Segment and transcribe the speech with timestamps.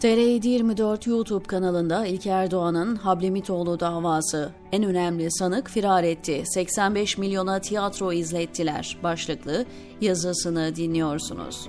[0.00, 6.42] TR724 YouTube kanalında İlker Doğan'ın Hablemitoğlu davası en önemli sanık firar etti.
[6.46, 9.64] 85 milyona tiyatro izlettiler başlıklı
[10.00, 11.68] yazısını dinliyorsunuz.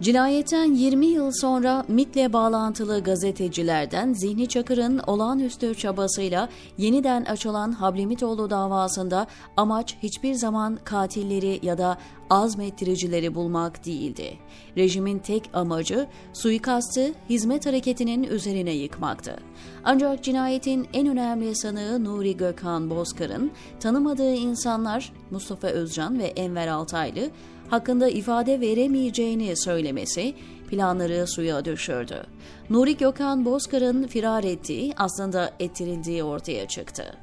[0.00, 6.48] Cinayetten 20 yıl sonra MIT'le bağlantılı gazetecilerden Zihni Çakır'ın olağanüstü çabasıyla
[6.78, 9.26] yeniden açılan Hablemitoğlu davasında
[9.56, 11.98] amaç hiçbir zaman katilleri ya da
[12.30, 14.38] azmettiricileri bulmak değildi.
[14.76, 19.36] Rejimin tek amacı suikastı hizmet hareketinin üzerine yıkmaktı.
[19.84, 27.30] Ancak cinayetin en önemli sanığı Nuri Gökhan Bozkır'ın tanımadığı insanlar Mustafa Özcan ve Enver Altaylı
[27.70, 30.34] hakkında ifade veremeyeceğini söylemesi
[30.70, 32.22] planları suya düşürdü.
[32.70, 37.16] Nuri Gökhan Bozkır'ın firar ettiği aslında ettirildiği ortaya çıktı.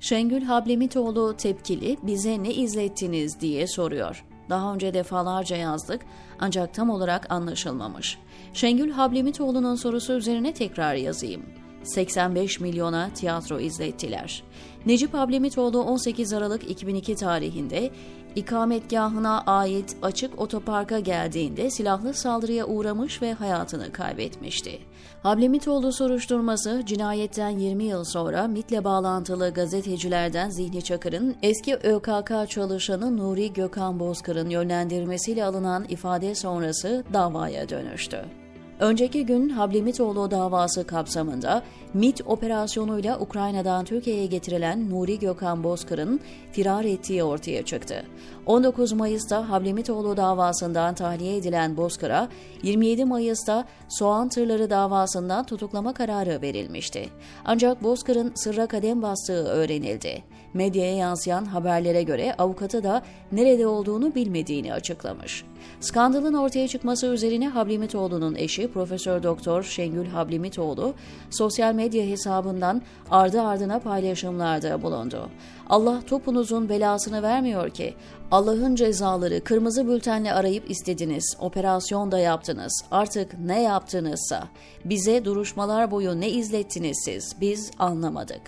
[0.00, 4.24] Şengül Hablemitoğlu tepkili bize ne izlettiniz diye soruyor.
[4.50, 6.00] Daha önce defalarca yazdık
[6.40, 8.18] ancak tam olarak anlaşılmamış.
[8.52, 11.42] Şengül Hablemitoğlu'nun sorusu üzerine tekrar yazayım.
[11.82, 14.42] 85 milyona tiyatro izlettiler.
[14.86, 17.90] Necip Hablemitoğlu 18 Aralık 2002 tarihinde
[18.36, 24.78] ikametgahına ait açık otoparka geldiğinde silahlı saldırıya uğramış ve hayatını kaybetmişti.
[25.22, 33.52] Hablemitoğlu soruşturması cinayetten 20 yıl sonra MIT'le bağlantılı gazetecilerden Zihni Çakır'ın eski ÖKK çalışanı Nuri
[33.52, 38.41] Gökhan Bozkır'ın yönlendirmesiyle alınan ifade sonrası davaya dönüştü.
[38.82, 41.62] Önceki gün Hablemitoğlu davası kapsamında
[41.94, 46.20] MIT operasyonuyla Ukrayna'dan Türkiye'ye getirilen Nuri Gökhan Bozkır'ın
[46.52, 48.04] firar ettiği ortaya çıktı.
[48.46, 52.28] 19 Mayıs'ta Hablemitoğlu davasından tahliye edilen Bozkır'a
[52.62, 57.08] 27 Mayıs'ta soğan tırları davasından tutuklama kararı verilmişti.
[57.44, 60.22] Ancak Bozkır'ın sırra kadem bastığı öğrenildi.
[60.54, 65.44] Medyaya yansıyan haberlere göre avukatı da nerede olduğunu bilmediğini açıklamış.
[65.80, 70.94] Skandalın ortaya çıkması üzerine Hablemitoğlu'nun eşi Profesör Doktor Şengül Hablemitoğlu
[71.30, 75.28] sosyal medya hesabından ardı ardına paylaşımlarda bulundu.
[75.68, 77.94] Allah topunuzun belasını vermiyor ki.
[78.30, 82.84] Allah'ın cezaları kırmızı bültenle arayıp istediniz, operasyon da yaptınız.
[82.90, 84.48] Artık ne yaptınızsa
[84.84, 88.40] bize duruşmalar boyu ne izlettiniz siz biz anlamadık.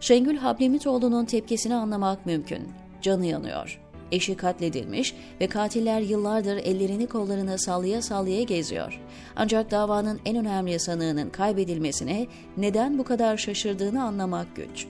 [0.00, 2.68] Şengül Hablemitoğlu'nun tepkisini anlamak mümkün.
[3.02, 3.89] Canı yanıyor.
[4.12, 9.00] Eşi katledilmiş ve katiller yıllardır ellerini kollarını sallaya sallaya geziyor.
[9.36, 12.26] Ancak davanın en önemli sanığının kaybedilmesine
[12.56, 14.86] neden bu kadar şaşırdığını anlamak güç.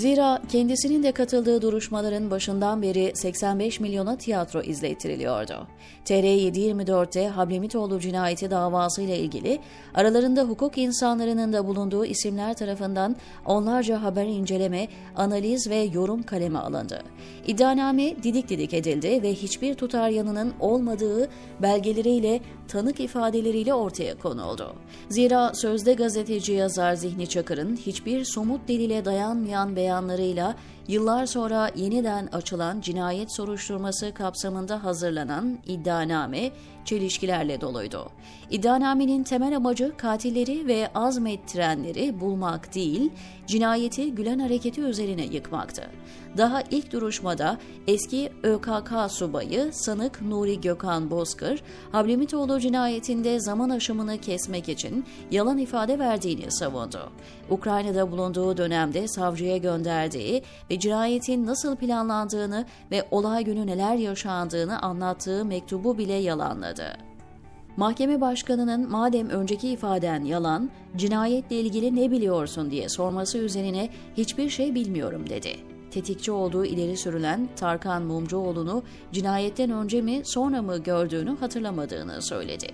[0.00, 5.66] Zira kendisinin de katıldığı duruşmaların başından beri 85 milyona tiyatro izlettiriliyordu.
[6.04, 9.58] TR724'te Hablemitoğlu cinayeti davası ile ilgili
[9.94, 13.16] aralarında hukuk insanlarının da bulunduğu isimler tarafından
[13.46, 17.02] onlarca haber inceleme, analiz ve yorum kaleme alındı.
[17.46, 21.28] İddianame didik didik edildi ve hiçbir tutar yanının olmadığı
[21.62, 24.74] belgeleriyle, tanık ifadeleriyle ortaya konuldu.
[25.08, 30.54] Zira sözde gazeteci yazar Zihni Çakır'ın hiçbir somut delile dayanmayan beyanlarıyla
[30.90, 36.50] yıllar sonra yeniden açılan cinayet soruşturması kapsamında hazırlanan iddianame
[36.84, 38.10] çelişkilerle doluydu.
[38.50, 43.10] İddianamenin temel amacı katilleri ve azmettirenleri bulmak değil,
[43.46, 45.82] cinayeti Gülen hareketi üzerine yıkmaktı.
[46.36, 51.62] Daha ilk duruşmada eski ÖKK subayı sanık Nuri Gökhan Bozkır,
[51.92, 57.10] Hablemitoğlu cinayetinde zaman aşımını kesmek için yalan ifade verdiğini savundu.
[57.50, 65.44] Ukrayna'da bulunduğu dönemde savcıya gönderdiği ve cinayetin nasıl planlandığını ve olay günü neler yaşandığını anlattığı
[65.44, 66.96] mektubu bile yalanladı.
[67.76, 74.74] Mahkeme başkanının madem önceki ifaden yalan, cinayetle ilgili ne biliyorsun diye sorması üzerine hiçbir şey
[74.74, 75.56] bilmiyorum dedi.
[75.90, 82.66] Tetikçi olduğu ileri sürülen Tarkan Mumcuoğlu'nu cinayetten önce mi sonra mı gördüğünü hatırlamadığını söyledi.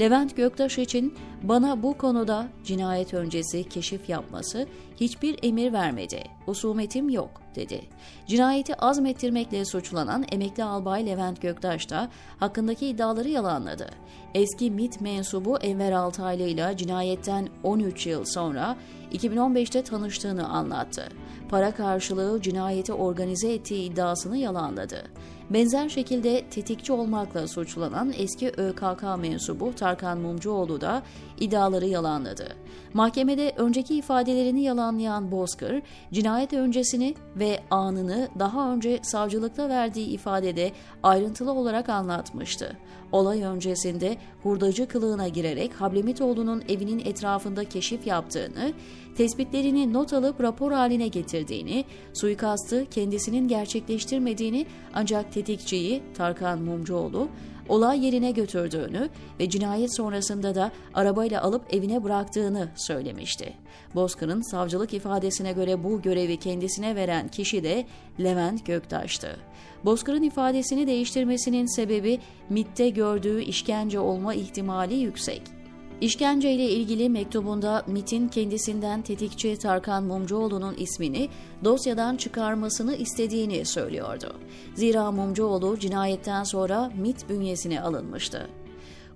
[0.00, 4.66] Levent Göktaş için bana bu konuda cinayet öncesi keşif yapması
[5.00, 6.24] hiçbir emir vermedi.
[6.46, 7.80] Husumetim yok dedi.
[8.26, 12.08] Cinayeti azmettirmekle suçlanan emekli albay Levent Göktaş da
[12.38, 13.90] hakkındaki iddiaları yalanladı.
[14.34, 18.76] Eski MIT mensubu Enver Altaylı ile cinayetten 13 yıl sonra
[19.12, 21.08] 2015'te tanıştığını anlattı.
[21.52, 25.04] Para karşılığı cinayeti organize ettiği iddiasını yalanladı.
[25.50, 31.02] Benzer şekilde tetikçi olmakla suçlanan eski ÖKK mensubu Tarkan Mumcuoğlu da
[31.40, 32.48] iddiaları yalanladı.
[32.94, 40.72] Mahkemede önceki ifadelerini yalanlayan Bozkır, cinayet öncesini ve anını daha önce savcılıkta verdiği ifadede
[41.02, 42.76] ayrıntılı olarak anlatmıştı.
[43.12, 48.72] Olay öncesinde hurdacı kılığına girerek Hablemitoğlu'nun evinin etrafında keşif yaptığını,
[49.16, 57.28] tespitlerini not alıp rapor haline getirdiğini, suikastı kendisinin gerçekleştirmediğini ancak tetikçiyi Tarkan Mumcuoğlu
[57.68, 59.08] olay yerine götürdüğünü
[59.40, 63.52] ve cinayet sonrasında da arabayla alıp evine bıraktığını söylemişti.
[63.94, 67.86] Bozkır'ın savcılık ifadesine göre bu görevi kendisine veren kişi de
[68.20, 69.36] Levent Göktaş'tı.
[69.84, 72.18] Bozkır'ın ifadesini değiştirmesinin sebebi
[72.48, 75.61] MIT'te gördüğü işkence olma ihtimali yüksek.
[76.02, 81.28] İşkence ile ilgili mektubunda MIT'in kendisinden tetikçi Tarkan Mumcuoğlu'nun ismini
[81.64, 84.36] dosyadan çıkarmasını istediğini söylüyordu.
[84.74, 88.48] Zira Mumcuoğlu cinayetten sonra MIT bünyesine alınmıştı.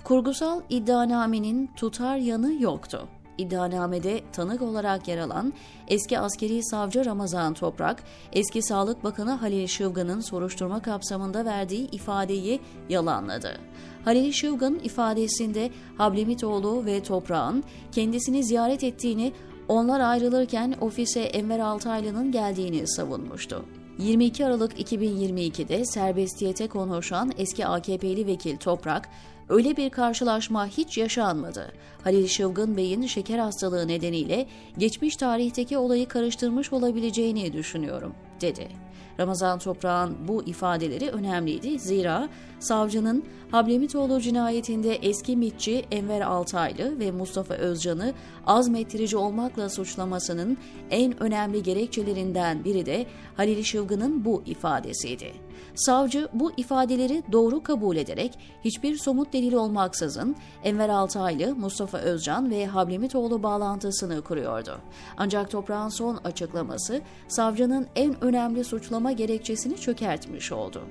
[0.05, 3.09] Kurgusal iddianamenin tutar yanı yoktu.
[3.39, 5.53] İddianamede tanık olarak yer alan
[5.89, 8.03] eski askeri savcı Ramazan Toprak,
[8.33, 13.59] eski Sağlık Bakanı Halil Şıvgan'ın soruşturma kapsamında verdiği ifadeyi yalanladı.
[14.07, 19.33] Halil Şıvgan ifadesinde Hablemitoğlu ve Toprak'ın kendisini ziyaret ettiğini,
[19.69, 23.65] onlar ayrılırken ofise Enver Altaylı'nın geldiğini savunmuştu.
[23.99, 29.09] 22 Aralık 2022'de serbestiyete konuşan eski AKP'li vekil Toprak,
[29.49, 31.73] öyle bir karşılaşma hiç yaşanmadı.
[32.05, 34.47] Halil Şıvgın Bey'in şeker hastalığı nedeniyle
[34.79, 38.69] geçmiş tarihteki olayı karıştırmış olabileceğini düşünüyorum, dedi.
[39.21, 41.79] Ramazan Toprak'ın bu ifadeleri önemliydi.
[41.79, 42.29] Zira
[42.59, 48.15] savcının Hablemitoğlu cinayetinde eski mitçi Enver Altaylı ve Mustafa Özcan'ı
[48.47, 50.59] azmettirici olmakla suçlamasının
[50.91, 53.07] en önemli gerekçelerinden biri de
[53.37, 55.33] Halil Şıvgın'ın bu ifadesiydi.
[55.75, 62.67] Savcı bu ifadeleri doğru kabul ederek hiçbir somut delil olmaksızın Enver Altaylı, Mustafa Özcan ve
[62.67, 64.79] Hablemitoğlu bağlantısını kuruyordu.
[65.17, 70.83] Ancak toprağın son açıklaması savcının en önemli suçlama gerekçesini çökertmiş oldu.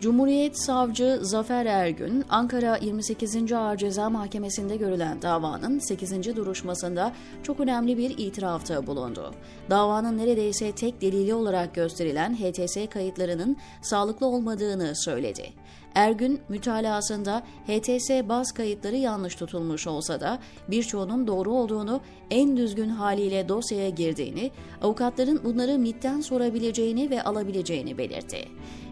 [0.00, 3.52] Cumhuriyet Savcı Zafer Ergün, Ankara 28.
[3.52, 6.36] Ağır Ceza Mahkemesi'nde görülen davanın 8.
[6.36, 7.12] duruşmasında
[7.42, 9.34] çok önemli bir itirafta bulundu.
[9.70, 15.52] Davanın neredeyse tek delili olarak gösterilen HTS kayıtlarının sağlıklı olmadığını söyledi.
[15.94, 20.38] Ergün mütalasında HTS baz kayıtları yanlış tutulmuş olsa da
[20.68, 22.00] birçoğunun doğru olduğunu,
[22.30, 24.50] en düzgün haliyle dosyaya girdiğini,
[24.82, 28.48] avukatların bunları MIT'ten sorabileceğini ve alabileceğini belirtti.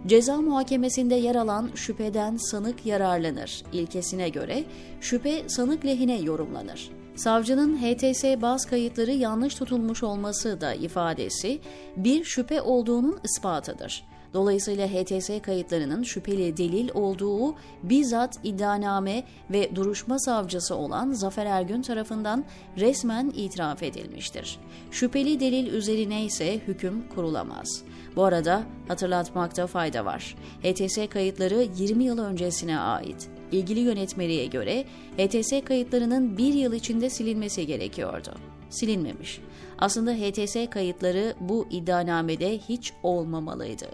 [0.06, 4.64] Ceza muhakemesinde yer alan şüpheden sanık yararlanır ilkesine göre
[5.00, 6.90] şüphe sanık lehine yorumlanır.
[7.16, 11.60] Savcının HTS baz kayıtları yanlış tutulmuş olması da ifadesi
[11.96, 14.04] bir şüphe olduğunun ispatıdır.
[14.34, 22.44] Dolayısıyla HTS kayıtlarının şüpheli delil olduğu bizzat iddianame ve duruşma savcısı olan Zafer Ergün tarafından
[22.78, 24.58] resmen itiraf edilmiştir.
[24.90, 27.82] Şüpheli delil üzerine ise hüküm kurulamaz.
[28.16, 30.36] Bu arada hatırlatmakta fayda var.
[30.62, 33.28] HTS kayıtları 20 yıl öncesine ait.
[33.52, 34.84] İlgili yönetmeliğe göre
[35.18, 38.34] HTS kayıtlarının bir yıl içinde silinmesi gerekiyordu.
[38.70, 39.40] Silinmemiş.
[39.78, 43.86] Aslında HTS kayıtları bu iddianamede hiç olmamalıydı.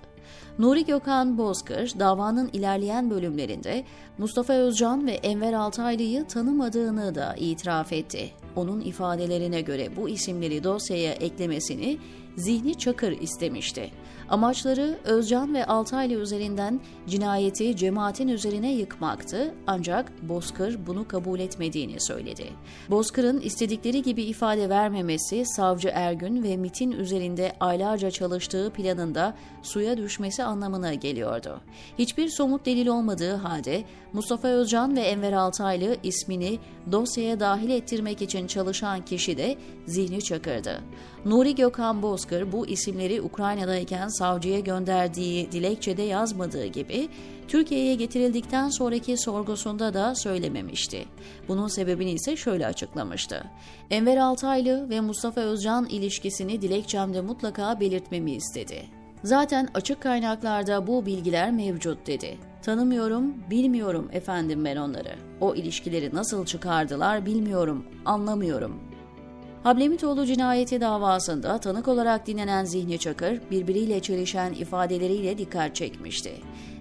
[0.59, 3.85] Nuri Gökhan Bozkır davanın ilerleyen bölümlerinde
[4.19, 8.31] Mustafa Özcan ve Enver Altaylı'yı tanımadığını da itiraf etti.
[8.57, 11.99] Onun ifadelerine göre bu isimleri dosyaya eklemesini
[12.39, 13.91] Zihni Çakır istemişti.
[14.29, 22.45] Amaçları Özcan ve Altaylı üzerinden cinayeti cemaatin üzerine yıkmaktı ancak Bozkır bunu kabul etmediğini söyledi.
[22.91, 30.45] Bozkır'ın istedikleri gibi ifade vermemesi savcı Ergün ve MIT'in üzerinde aylarca çalıştığı planında suya düşmesi
[30.45, 31.61] anlamına geliyordu.
[31.99, 36.59] Hiçbir somut delil olmadığı halde Mustafa Özcan ve Enver Altaylı ismini
[36.93, 40.81] dosyaya dahil ettirmek için çalışan kişi de Zihni Çakır'dı.
[41.25, 47.09] Nuri Gökhan Bozkır bu isimleri Ukrayna'dayken savcıya gönderdiği dilekçede yazmadığı gibi
[47.49, 51.05] Türkiye'ye getirildikten sonraki sorgusunda da söylememişti.
[51.49, 53.45] Bunun sebebini ise şöyle açıklamıştı.
[53.91, 58.83] Enver Altaylı ve Mustafa Özcan ilişkisini dilekçemde mutlaka belirtmemi istedi.
[59.25, 62.39] Zaten açık kaynaklarda bu bilgiler mevcut dedi.
[62.63, 65.17] Tanımıyorum, bilmiyorum efendim ben onları.
[65.41, 68.88] O ilişkileri nasıl çıkardılar bilmiyorum, anlamıyorum.
[69.63, 76.33] Hablemitoğlu cinayeti davasında tanık olarak dinlenen Zihni Çakır birbiriyle çelişen ifadeleriyle dikkat çekmişti.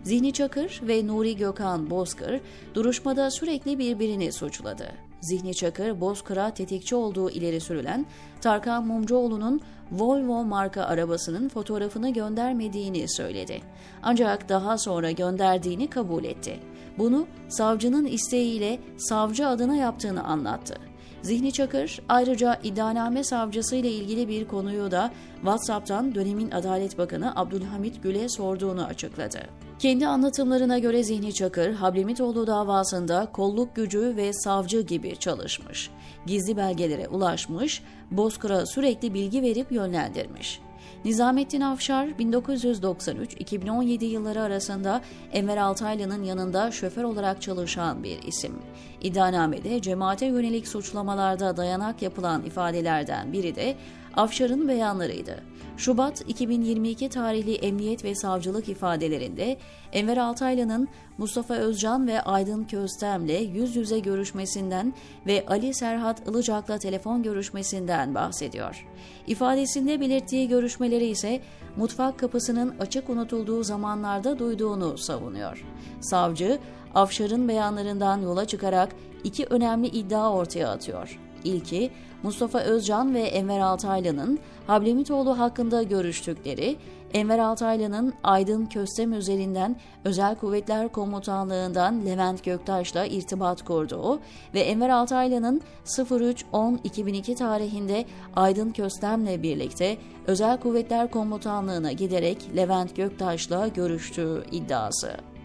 [0.03, 2.41] Zihni Çakır ve Nuri Gökhan Bozkır
[2.73, 4.91] duruşmada sürekli birbirini suçladı.
[5.21, 8.05] Zihni Çakır, Bozkır'a tetikçi olduğu ileri sürülen
[8.41, 13.61] Tarkan Mumcuoğlu'nun Volvo marka arabasının fotoğrafını göndermediğini söyledi.
[14.03, 16.59] Ancak daha sonra gönderdiğini kabul etti.
[16.97, 20.75] Bunu savcının isteğiyle savcı adına yaptığını anlattı.
[21.21, 28.03] Zihni Çakır ayrıca iddianame savcısı ile ilgili bir konuyu da WhatsApp'tan dönemin Adalet Bakanı Abdülhamit
[28.03, 29.39] Gül'e sorduğunu açıkladı.
[29.79, 35.89] Kendi anlatımlarına göre Zihni Çakır, Hablemitoğlu davasında kolluk gücü ve savcı gibi çalışmış.
[36.25, 40.61] Gizli belgelere ulaşmış, Bozkır'a sürekli bilgi verip yönlendirmiş.
[41.05, 45.01] Nizamettin Afşar 1993-2017 yılları arasında
[45.33, 48.53] Enver Altaylı'nın yanında şoför olarak çalışan bir isim.
[49.01, 53.75] İddianamede cemaate yönelik suçlamalarda dayanak yapılan ifadelerden biri de
[54.15, 55.43] Afşar'ın beyanlarıydı.
[55.77, 59.57] Şubat 2022 tarihli emniyet ve savcılık ifadelerinde
[59.91, 64.93] Enver Altaylı'nın Mustafa Özcan ve Aydın Köstem'le yüz yüze görüşmesinden
[65.27, 68.87] ve Ali Serhat Ilıcak'la telefon görüşmesinden bahsediyor.
[69.27, 71.41] İfadesinde belirttiği görüşmeleri ise
[71.75, 75.65] mutfak kapısının açık unutulduğu zamanlarda duyduğunu savunuyor.
[76.01, 76.59] Savcı,
[76.95, 81.26] Afşar'ın beyanlarından yola çıkarak iki önemli iddia ortaya atıyor.
[81.47, 81.91] İlki,
[82.23, 86.75] Mustafa Özcan ve Enver Altaylı'nın Hablemitoğlu hakkında görüştükleri,
[87.13, 89.75] Enver Altaylı'nın Aydın Köstem üzerinden
[90.05, 94.19] Özel Kuvvetler Komutanlığından Levent Göktaş'la irtibat kurduğu
[94.53, 104.43] ve Enver Altaylı'nın 03-10-2002 tarihinde Aydın Köstem'le birlikte Özel Kuvvetler Komutanlığı'na giderek Levent Göktaş'la görüştüğü
[104.51, 105.36] iddiası.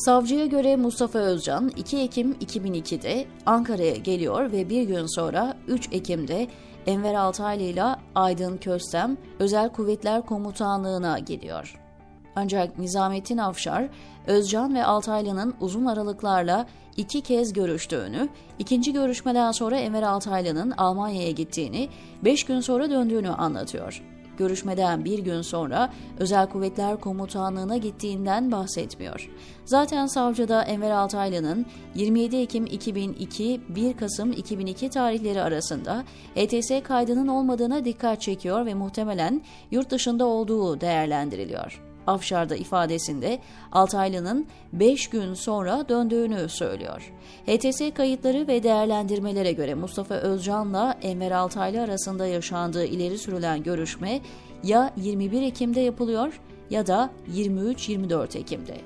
[0.00, 6.48] Savcıya göre Mustafa Özcan 2 Ekim 2002'de Ankara'ya geliyor ve bir gün sonra 3 Ekim'de
[6.86, 11.80] Enver Altaylı ile Aydın Köstem Özel Kuvvetler Komutanlığı'na gidiyor.
[12.36, 13.88] Ancak Nizamettin Afşar,
[14.26, 16.66] Özcan ve Altaylı'nın uzun aralıklarla
[16.96, 18.28] iki kez görüştüğünü,
[18.58, 21.88] ikinci görüşmeden sonra Enver Altaylı'nın Almanya'ya gittiğini,
[22.24, 24.02] beş gün sonra döndüğünü anlatıyor
[24.40, 29.30] görüşmeden bir gün sonra Özel Kuvvetler Komutanlığı'na gittiğinden bahsetmiyor.
[29.64, 36.04] Zaten savcıda Enver Altaylı'nın 27 Ekim 2002 1 Kasım 2002 tarihleri arasında
[36.36, 41.89] ETS kaydının olmadığına dikkat çekiyor ve muhtemelen yurt dışında olduğu değerlendiriliyor.
[42.10, 43.38] Afşar'da ifadesinde
[43.72, 47.12] Altaylı'nın 5 gün sonra döndüğünü söylüyor.
[47.46, 54.20] HTS kayıtları ve değerlendirmelere göre Mustafa Özcan'la Enver Altaylı arasında yaşandığı ileri sürülen görüşme
[54.62, 56.40] ya 21 Ekim'de yapılıyor
[56.70, 58.76] ya da 23-24 Ekim'de.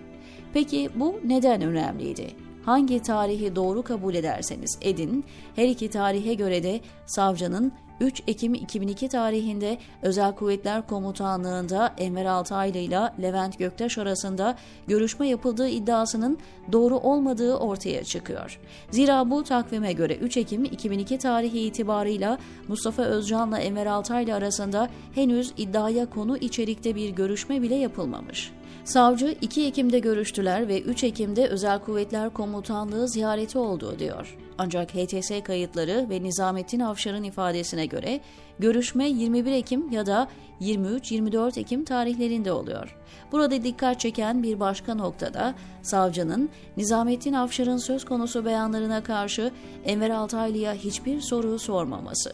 [0.54, 2.31] Peki bu neden önemliydi?
[2.64, 5.25] Hangi tarihi doğru kabul ederseniz edin,
[5.57, 12.78] her iki tarihe göre de savcının 3 Ekim 2002 tarihinde Özel Kuvvetler Komutanlığı'nda Enver Altaylı
[12.78, 16.38] ile Levent Göktaş arasında görüşme yapıldığı iddiasının
[16.72, 18.60] doğru olmadığı ortaya çıkıyor.
[18.90, 25.52] Zira bu takvime göre 3 Ekim 2002 tarihi itibarıyla Mustafa Özcan'la Enver Altaylı arasında henüz
[25.56, 28.52] iddiaya konu içerikte bir görüşme bile yapılmamış.
[28.84, 34.36] Savcı 2 Ekim'de görüştüler ve 3 Ekim'de Özel Kuvvetler Komutanlığı ziyareti oldu diyor.
[34.58, 38.20] Ancak HTS kayıtları ve Nizamettin Avşar'ın ifadesine göre
[38.58, 40.28] görüşme 21 Ekim ya da
[40.61, 42.96] 23-24 Ekim tarihlerinde oluyor.
[43.32, 49.50] Burada dikkat çeken bir başka noktada savcının Nizamettin Avşar'ın söz konusu beyanlarına karşı
[49.84, 52.32] Enver Altaylı'ya hiçbir soru sormaması.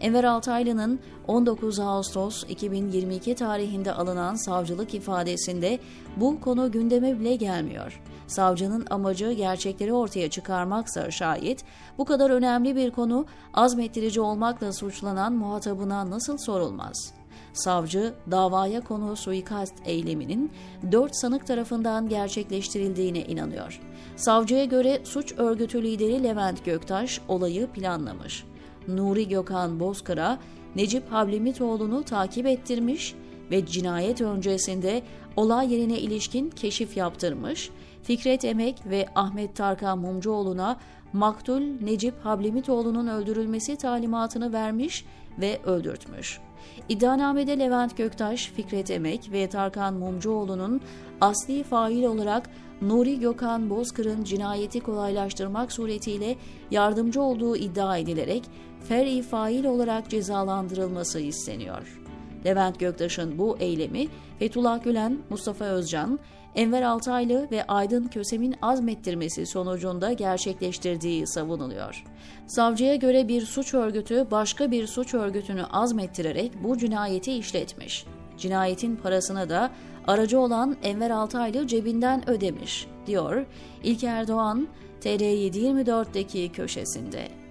[0.00, 5.78] Enver Altaylı'nın 19 Ağustos 2022 tarihinde alınan savcılık ifadesinde
[6.16, 8.00] bu konu gündeme bile gelmiyor.
[8.32, 11.64] Savcının amacı gerçekleri ortaya çıkarmaksa şayet
[11.98, 17.22] bu kadar önemli bir konu azmettirici olmakla suçlanan muhatabına nasıl sorulmaz?''
[17.52, 20.50] Savcı, davaya konu suikast eyleminin
[20.92, 23.80] dört sanık tarafından gerçekleştirildiğine inanıyor.
[24.16, 28.44] Savcıya göre suç örgütü lideri Levent Göktaş olayı planlamış.
[28.88, 30.38] Nuri Gökhan Bozkır'a
[30.76, 33.14] Necip Hablemitoğlu'nu takip ettirmiş
[33.50, 35.02] ve cinayet öncesinde
[35.36, 37.70] olay yerine ilişkin keşif yaptırmış,
[38.02, 40.76] Fikret Emek ve Ahmet Tarkan Mumcuoğlu'na
[41.12, 45.04] maktul Necip Hablemitoğlu'nun öldürülmesi talimatını vermiş
[45.40, 46.40] ve öldürtmüş.
[46.88, 50.80] İddianamede Levent Göktaş, Fikret Emek ve Tarkan Mumcuoğlu'nun
[51.20, 52.50] asli fail olarak
[52.82, 56.36] Nuri Gökhan Bozkır'ın cinayeti kolaylaştırmak suretiyle
[56.70, 58.42] yardımcı olduğu iddia edilerek
[58.88, 62.00] fer'i fail olarak cezalandırılması isteniyor.
[62.44, 66.18] Levent Göktaş'ın bu eylemi Fethullah Gülen, Mustafa Özcan,
[66.54, 72.04] Enver Altaylı ve Aydın Kösem'in azmettirmesi sonucunda gerçekleştirdiği savunuluyor.
[72.46, 78.06] Savcıya göre bir suç örgütü başka bir suç örgütünü azmettirerek bu cinayeti işletmiş.
[78.38, 79.70] Cinayetin parasını da
[80.06, 83.46] aracı olan Enver Altaylı cebinden ödemiş, diyor
[83.84, 84.68] İlker Doğan
[85.00, 87.41] TR724'deki köşesinde.